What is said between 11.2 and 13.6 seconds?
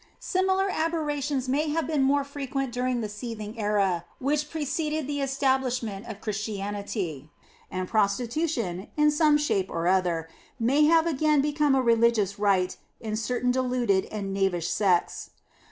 become a religious rite in certain